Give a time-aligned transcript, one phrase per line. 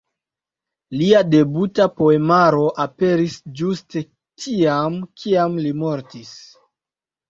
[1.01, 6.39] Lia debuta poemaro aperis ĝuste tiam, kiam li mortis.